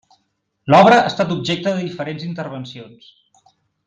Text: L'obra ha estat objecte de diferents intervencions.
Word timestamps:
L'obra 0.73 0.95
ha 1.01 1.11
estat 1.11 1.33
objecte 1.37 1.73
de 1.75 1.83
diferents 1.89 2.25
intervencions. 2.31 3.11